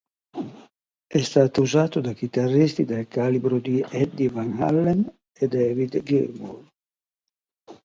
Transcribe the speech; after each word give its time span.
È 1.05 1.21
stato 1.21 1.61
usato 1.61 2.01
da 2.01 2.13
chitarristi 2.13 2.85
del 2.85 3.07
calibro 3.07 3.59
di 3.59 3.85
Eddie 3.87 4.29
Van 4.29 4.59
Halen 4.59 5.15
e 5.31 5.47
David 5.47 6.01
Gilmour. 6.01 6.67